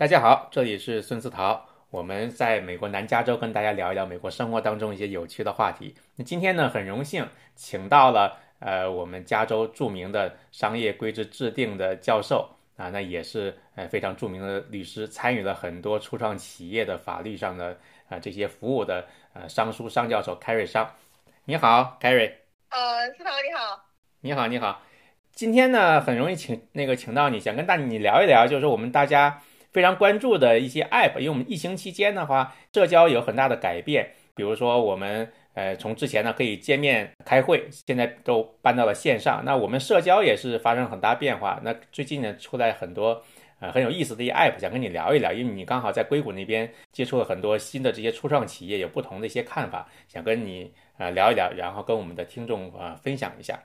[0.00, 1.62] 大家好，这里是孙思桃。
[1.90, 5.94] 我们在美国南加州跟大家聊一聊美国生活当中一些有趣的话题。
[6.16, 17.76] 那今天呢，很荣幸请到了呃我们加州著名的商业规制制定的教授啊，那也是呃非常著名的律师，参与了很多初创企业的法律上的
[18.08, 20.90] 啊这些服务的呃商书商教授凯瑞商。
[21.44, 22.40] 你好，凯瑞。
[22.70, 23.84] 呃，思桃你好。
[24.22, 24.80] 你好，你好。
[25.32, 29.42] 今天呢，很容易请那个请到你，想跟大你聊一聊，就是我们大家。
[29.72, 34.10] 非常关注的一些 App，因为我们疫情期间的话，社交有很大的改变。
[34.34, 39.42] 比如说，我们呃从之前呢可以见面开会，现在都搬到了线上。
[39.44, 41.60] 那我们社交也是发生很大变化。
[41.62, 43.22] 那最近呢出来很多
[43.60, 53.60] 呃很有意思的一些 App，想跟你聊一聊，因为你刚好在硅谷那边接触了很多新的这些初创企业，有不同的一些看法，想跟你呃聊一聊，然后跟我们的听众啊分享一下。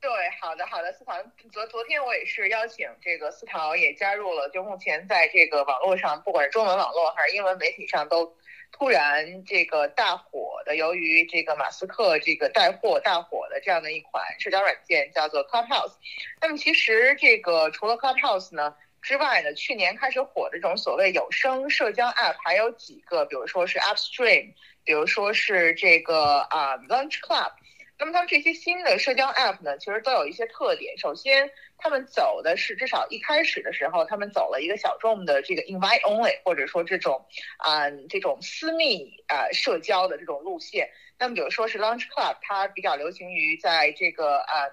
[0.00, 1.12] 对，好的，好的，思桃，
[1.52, 8.34] 昨昨天我也是邀请这个思桃也加入了，就目前在这个网络上，不管是中文网络还是英文媒体上，都
[8.72, 15.92] 突然这个大火的，由于这个马斯克这个带货大火的这样的一款社交软件叫做 Clubhouse。
[16.40, 27.52] 那么其实这个除了 Clubhouse 呢之外呢，去年开始火的这种所谓有声社交 App 还有几个，比如说是 Upstream，比如说是这个啊 Lunch Club。
[28.00, 30.96] 那么他们这些新的社交 App 呢，其实都有一些特点。
[30.96, 37.26] 首先，他们走的是至少一开始的时候，他们走了一个小众的这个 Invite Only，或者说这种
[37.58, 40.88] 啊这种私密啊社交的这种路线。
[41.18, 44.64] 那么比如说是 Lunch Club，它比较流行于在这个啊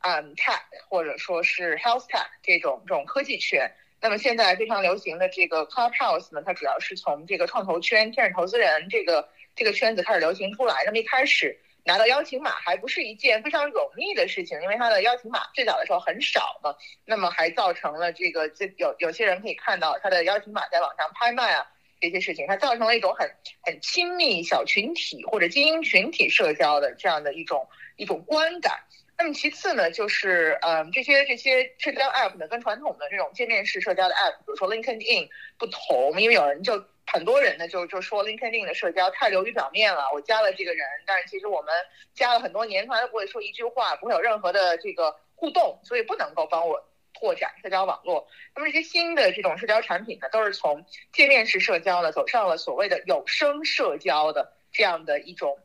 [0.00, 3.70] 啊 Tech 或者说是 Health Tech 这种这种科技圈。
[4.00, 10.82] 那么现在非常流行的这个 Clubhouse 呢，它主要是从这个创投圈、天使投资人这个这个圈子开始流行出来。
[10.84, 11.56] 那么一开始。
[11.84, 21.66] 拿到邀请码还不是一件非常容易的事情，因为他的邀请码最早的时候很少嘛，那么还造成了这个这有有些人可以看到他的邀请码在网上拍卖啊
[22.00, 23.30] 这些事情，它造成了一种很
[23.62, 28.84] 很亲密小群体或者精英群体社交的这样的一种一种观感。
[29.16, 36.84] 那么其次呢，就是嗯这些这些社交 app 呢跟传统的这种界面式社交的 app，比如说 LinkedIn 不同，因为有人就。
[37.06, 40.04] 很多人呢就就说 LinkedIn 的社交太流于表面了。
[40.14, 41.72] 我加了这个人，但是其实我们
[42.14, 46.82] 加了很多年，从来都不会说一句话，不会有任何的这个互动，所以不能够帮我
[47.12, 48.26] 拓展社交网络。
[48.56, 50.82] 那么这些新的这种社交产品呢，都是从
[51.12, 55.58] 界面式社交呢走上了所谓的有声社交的这样的一种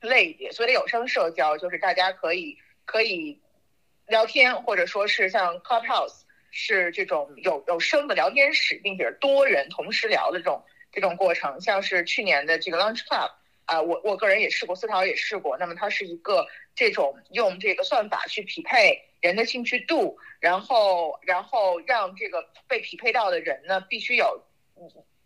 [0.00, 0.52] 类别。
[0.52, 3.38] 所谓的有声社交，就是大家可以可以
[4.06, 10.64] 聊天，或者说是像 Clubhouse 是这种有有声的聊天室，并且多人同时聊的这种。
[10.92, 13.30] 这种过程，像是去年的这个 Lunch Club，
[13.66, 15.58] 啊，我我个人也试过，思桃也试过。
[15.58, 24.42] 那么它是一个这种用这个算法去匹配人的兴趣度，然后然后让这个被匹配到的人呢，必须有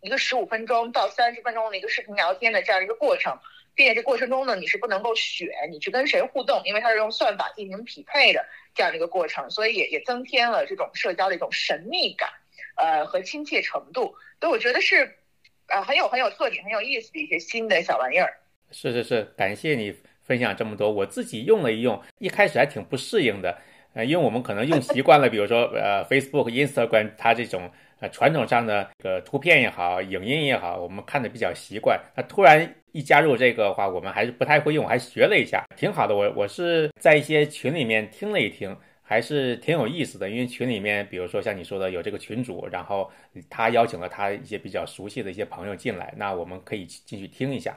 [0.01, 3.39] 一个十五分钟到三十分钟的一个视频聊天的这样一个过程，
[3.75, 12.29] 并且这过程中呢，你是不能够选你去跟谁互动，因为它是用算法进行匹配的这样的一个过程，所以也也增添了这种社交的一种神秘感，
[12.75, 14.15] 呃和亲切程度。
[14.39, 15.17] 所以我觉得是。
[15.67, 18.33] 呃，很有很有特点、很有意思的一些新的小玩意儿。
[18.71, 20.91] 是是是，感谢你分享这么多。
[20.91, 23.57] 我自己用了一用，一开始还挺不适应的。
[23.93, 27.71] 呃，因为我们可能用习惯了，比如说呃，Facebook、Instagram，它这种
[28.01, 31.97] 呃传统上的个图片也好、影音也好，我们看的比较习惯。
[32.17, 36.15] 那突然一加入这个话，我们还是不太会用，还学了一下，挺好的。
[36.15, 38.75] 我我是在一些群里面听了一听。
[39.03, 43.11] 还是挺有意思的，因为群里面，比如说像你说的有这个群主，然后
[43.49, 47.75] 他邀请了他一些比较熟悉的一些朋友进来，那我们可以进去听一下。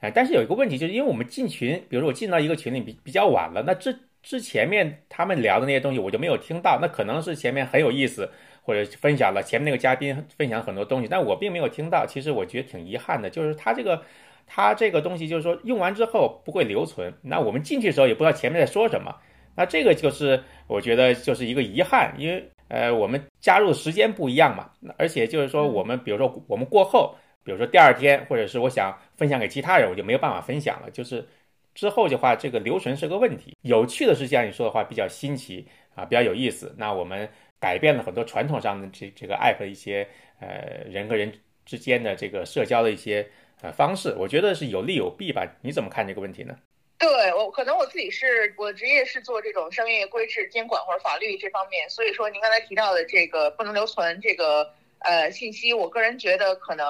[0.00, 8.30] 呃，但是有一个问题，就是因为我们进群，比如说我进到一个群里比比较晚了，那之之前面他们聊的那些东西我就没有听到，那可能是前面很有意思，
[8.60, 14.02] 或者分享了前面那个嘉宾分享很多东西，但我并没有听到，其实我觉得挺遗憾的，就是他这个
[14.46, 19.14] 他这个东西就是说用完之后不会留存，那我们进去的时候也不知道前面在说什么。
[19.54, 30.90] 那这个就是我觉得就是一个遗憾，因为呃我们加入的时间不一样嘛，而且就是说我们比如说我们过后，比如说第二天，或者是我想分享给其他人，我就没有办法分享了。
[30.90, 31.26] 就是
[31.74, 33.56] 之后的话，这个留存是个问题。
[33.62, 36.74] 有趣的是像你说的话，比较新奇啊，比较有意思。
[36.76, 37.26] 那我们
[37.58, 40.06] 改变了很多传统上的这这个 app 的一些
[40.38, 41.32] 呃人和人
[41.64, 43.26] 之间的这个社交的一些
[43.62, 45.46] 呃方式，我觉得是有利有弊吧？
[45.62, 46.54] 你怎么看这个问题呢？
[46.98, 56.86] 对我可能我自己是我职业是做这种商业规制监管或者法律这方面，所以说您刚才提到的这个不能留存这个呃信息，我个人觉得可能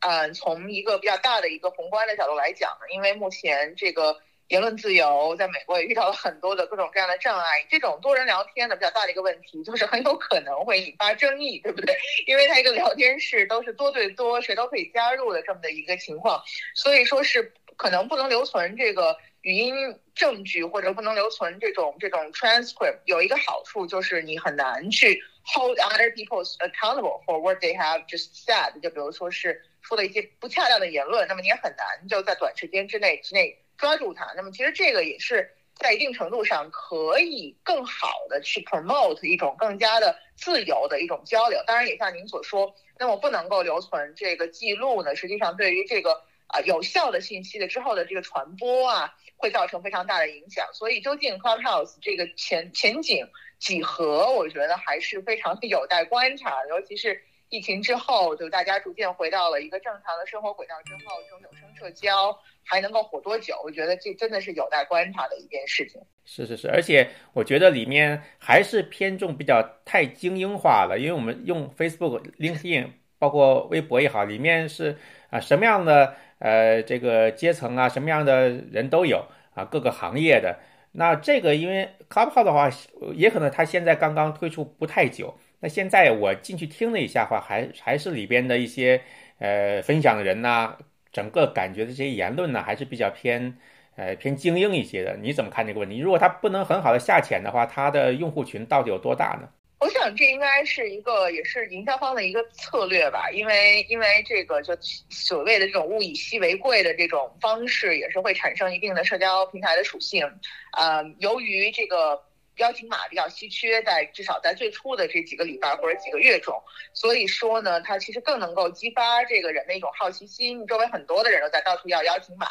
[0.00, 4.16] 呃从一个比较大的一个宏观的角度来讲呢，因为目前这个
[4.50, 7.64] 言论自由，在美国也遇到了很多的各种各样的障碍。
[7.70, 11.96] 这种多人聊天的比较大的一个问题，就是很有可能会引发争议，对不对？
[12.26, 16.42] 因为它一个聊天室都是多对多，谁都可以加入的这么的一个情况，
[16.74, 19.72] 所以说是可能不能留存这个语音
[20.16, 22.98] 证据，或者不能留存这种这种 transcript。
[23.04, 28.80] 有一个好处就是你很难去 hold other people accountable for what they have just said。
[28.80, 33.56] 就比如说是说了一些不恰当的言论，那么你也很难就在短时间之内之内。
[33.80, 41.58] 抓住它，那么其实这个也是在一定程度上可以更好的去 promote 一种更加的自由的一种交流。
[41.66, 46.12] 当然，也像您所说，那么不能够留存这个记录呢，实际上对于这个
[46.48, 50.68] 啊有效的信息的之后的这个传播啊，会造成非常大的影响。
[50.74, 53.26] 所以，究竟 Clubhouse 这个前前景
[53.58, 57.22] 几何，我觉得还是非常有待观察，尤其是。
[57.50, 63.60] 疫情之后，就大家逐渐回到了一个正常的生活轨道之后，这种有声社交还能够火多久？
[63.64, 66.00] 我觉得这真的是有待观察的一件事情。
[66.24, 72.86] 是是是，而且我觉得里面还是偏重比较太精英化了，因为我们用 Facebook、LinkedIn，
[73.18, 74.96] 包括微博也好，里面是
[75.30, 80.60] 啊什么样的呃这个阶层啊，什么样的人都有啊，各个行业的。
[80.92, 82.70] 那这个因为 Clubhouse 的话，
[83.14, 85.36] 也可能它现在刚刚推出不太久。
[85.62, 89.02] 那现在我进去听了一下话，还还是里边的一些
[89.38, 90.74] 呃分享的人呐，
[91.12, 93.58] 整个感觉的这些言论呢，还是比较偏
[93.94, 95.18] 呃偏精英一些的。
[95.18, 95.98] 你怎么看这个问题？
[95.98, 99.46] 如果它不能很好的下潜的话，它的用户群到底有多大呢？
[99.80, 104.74] 我想这应该是一个也是营销方的一个策略吧，因为因为这个就
[105.10, 110.26] 所谓的这种物以稀为贵的这种方式，也是会产生一定的社交平台的属性。
[110.72, 112.18] 呃，由于这个。
[112.60, 116.62] 邀请码比较稀缺，在至少在最初的这几个礼拜或者几个月中，
[116.92, 120.66] 所以说呢，它其实更能够激发这个人的一种好奇心。
[120.66, 122.46] 周围很多的人都在到处要邀请码，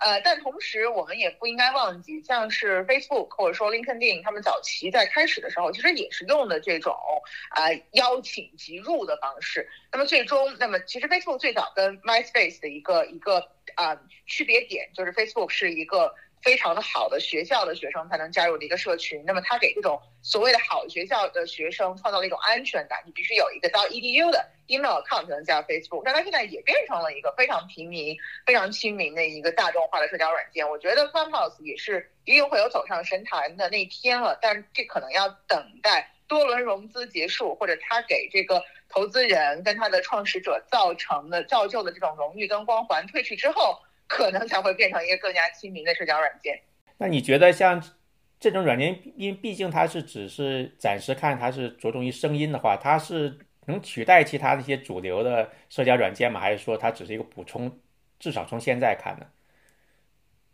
[0.00, 6.92] 呃，但同时我们也不应该忘记，像是 Facebook 或者说 LinkedIn，他们早期在开始的时候，其实也是用的这种
[7.50, 9.70] 啊邀请即入的方式。
[9.92, 13.96] 那么最终，那么其实 Facebook 最早跟 MySpace 的一个一个啊
[14.26, 16.12] 区别点，就是 Facebook 是一个。
[16.44, 28.14] 非常的好的学校的学生才能加入的一个社群，那么他给这种所谓的好学校的学生创造了一种安全感，你必须有一个到 edu 的 email account 才能加 Facebook，但它现在也变成了一个非常平民、
[28.44, 30.68] 非常亲民的一个大众化的社交软件。
[30.68, 43.78] 我觉得 Clubhouse 也是一定会有走上神坛的那一天了，但这可能要等待多轮融资结束，或者他给这个投资人跟他的创始者造成的造就的这种荣誉跟光环褪去之后。
[44.14, 46.60] 可能才会变成一个更加亲民的社交软件。
[46.98, 47.82] 那你觉得像
[48.38, 56.38] 这种软件，因为毕竟它是只是暂时看它是着重于声音的话，它是能取代其他的一些主流的社交软件吗？
[56.38, 57.80] 还是说它只是一个补充？
[58.20, 59.26] 至少从现在看呢？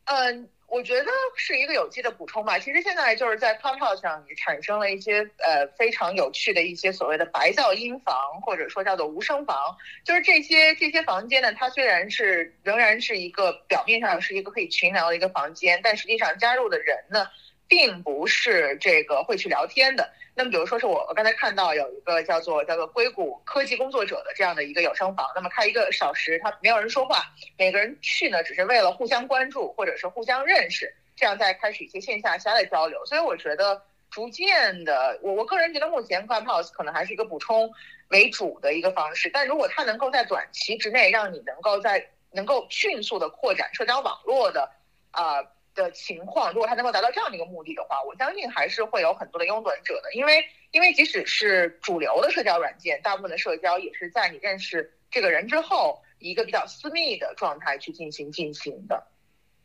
[0.06, 0.48] 嗯。
[0.70, 2.58] 我觉得是一个有机的补充吧。
[2.58, 9.56] 其实现在就是在 Pluto 上也产生了一些呃非常有趣的一些所谓的白噪音房，或者说叫做无声房。
[10.04, 17.26] 就是这些这些房间呢，它虽然是仍然是一个表面上是一个可以群聊的一个房间，但实际上加入的人呢。
[17.70, 20.12] 并不是这个会去聊天的。
[20.34, 27.22] 那么，比如说是我我刚才看到有一个叫做叫做硅谷科技工作者的这样的一个有声房，那么开一个小时，他没有人说话，
[27.56, 33.04] 每个人去呢只是为了互相关注或者是互相认识，这样再开始一些线下下的交流。
[33.06, 33.80] 所以我觉得
[34.10, 37.70] 逐渐的，我我个人觉得目前 Clubhouse 可能还是一个补充
[38.08, 44.70] 为主的一个方式，但如果它能够在短期之内让你能够在能够迅速的扩展社交网络的
[45.12, 45.44] 啊。
[45.82, 50.12] 的情况，如果他能够达到这样的一个目的的话，我相信还是会有很多的拥趸者的。
[50.14, 59.02] 因为，因为即使是主流的社交软件，大部分的社交也是在你认识这个人之后，一个比较私密的状态去进行进行的。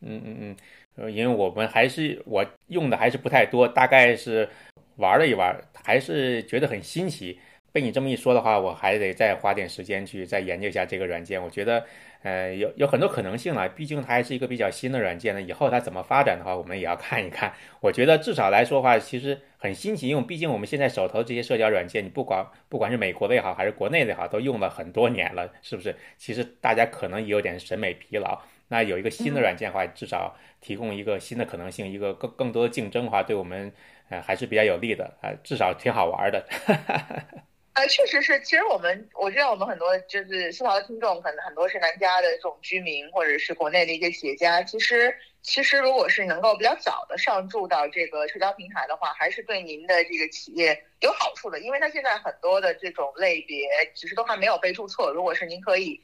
[0.02, 0.58] 嗯嗯嗯，
[0.96, 4.48] 呃，因为我们还是我用的还是不太多，大概是
[4.98, 7.40] 玩了一玩，还是觉得很新奇。
[7.72, 11.42] 被你这么一说的话，我还得再花点时间去再研究一下这个软件。
[11.42, 11.86] 我觉得。
[12.26, 15.40] 呃，有有很多可能性了，毕竟它还是一个比较新的软件呢。
[15.40, 17.54] 以后它怎么发展的话，我们也要 看一看。
[17.80, 25.96] 我觉得至少来说的话，其实很新奇，因为毕竟我们现在手头这些社交软件，你不管不管是美国的也好，还是国内的也好，都用了很多年了，是不是？
[26.18, 28.42] 其实大家可能也有点审美疲劳。
[28.70, 33.72] 那有一个新的软件的话，至少提供一个新的可能性，一个更更多的竞争的话，对我们
[34.10, 36.44] 呃还是比较有利的啊，至少挺好玩的。
[37.88, 38.40] 确实是。
[38.42, 44.62] 其实我们我知道，我们很多就是思陶的听众，可能很多是南加的这种居民，或者是国内的一些企业家。
[44.64, 51.60] 其实，其实如果是能够比较早的上注到这个社交平台的话，还是对您的这个企业有好处的。
[51.60, 55.12] 因为它现在很多的这种类别，其实都还没有被注册。
[55.14, 56.00] 如果是您可以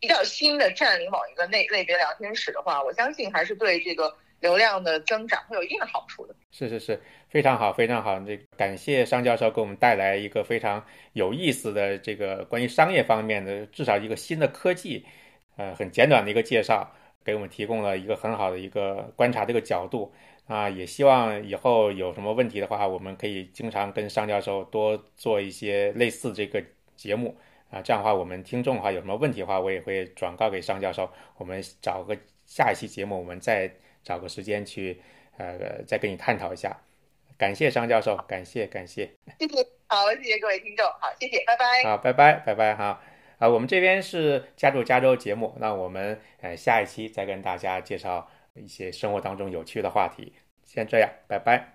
[0.00, 4.16] 比较新的占领某一个类类别聊天室的话，我相信还是对这个。
[4.44, 6.34] 流量的增长会有一定的好处的。
[6.50, 8.20] 是是是，非常好，非常好。
[8.20, 10.84] 这感谢商教授给我们带来一个非常
[11.14, 15.02] 有意思的这个关于商业方面的，至少一个新的科技，
[15.56, 16.86] 呃，很简短的一个介绍，
[17.24, 20.12] 给我们提供了一个很好的一个观察这个角度
[20.46, 20.68] 啊。
[20.68, 26.62] 也希望以后有什么问题的话，我们可以经常跟商教授多做一些类似这个
[26.96, 27.34] 节目
[27.70, 27.80] 啊。
[27.80, 31.10] 这样的话，我们听众的话有什么问题的话，我也会转告给商教授。
[31.38, 33.72] 我们找个下一期节目，我们再
[34.04, 35.00] 找个时间去。
[35.36, 36.80] 呃，再跟你探讨一下，
[37.36, 39.04] 感谢张教授，感谢感谢，
[39.40, 43.02] 谢谢，好，谢谢各位听众，好，谢谢，拜拜，好，拜拜，拜拜，哈，
[43.40, 51.74] 啊，我们这边是加州加州节目，那我们呃下一期再跟大家介绍一些生活当中有趣的话题，先这样，拜拜。